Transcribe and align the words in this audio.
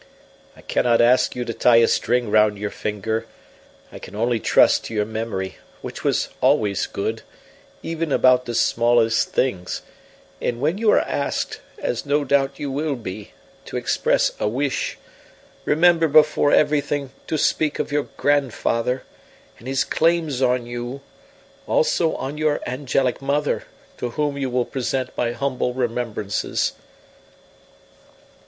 I 0.57 0.63
cannot 0.63 0.99
ask 0.99 1.35
you 1.35 1.45
to 1.45 1.53
tie 1.53 1.75
a 1.75 1.87
string 1.87 2.31
round 2.31 2.57
your 2.57 2.71
finger; 2.71 3.27
I 3.91 3.99
can 3.99 4.15
only 4.15 4.39
trust 4.39 4.85
to 4.85 4.95
your 4.95 5.05
memory, 5.05 5.57
which 5.83 6.03
was 6.03 6.29
always 6.41 6.87
good, 6.87 7.21
even 7.83 8.11
about 8.11 8.45
the 8.45 8.55
smallest 8.55 9.29
things; 9.29 9.83
and 10.41 10.59
when 10.59 10.79
you 10.79 10.89
are 10.89 11.01
asked, 11.01 11.61
as 11.77 12.03
no 12.03 12.23
doubt 12.23 12.57
you 12.57 12.71
will 12.71 12.95
be, 12.95 13.33
to 13.65 13.77
express 13.77 14.31
a 14.39 14.47
wish, 14.47 14.97
remember 15.65 16.07
before 16.07 16.51
everything 16.51 17.11
to 17.27 17.37
speak 17.37 17.77
of 17.77 17.91
your 17.91 18.07
grandfather, 18.17 19.03
and 19.59 19.67
his 19.67 19.83
claims 19.83 20.41
on 20.41 20.65
you, 20.65 21.01
also 21.67 22.15
on 22.15 22.39
your 22.39 22.59
angelic 22.65 23.21
mother, 23.21 23.65
to 23.99 24.09
whom 24.09 24.35
you 24.35 24.49
will 24.49 24.65
present 24.65 25.15
my 25.15 25.31
humble 25.31 25.75
remembrances." 25.75 26.73